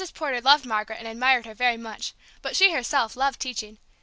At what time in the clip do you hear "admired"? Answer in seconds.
1.07-1.45